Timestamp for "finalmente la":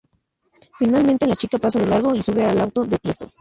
0.79-1.35